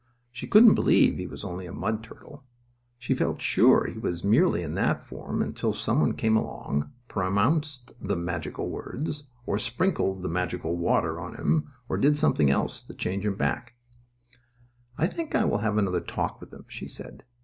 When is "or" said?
9.45-9.59, 11.87-11.97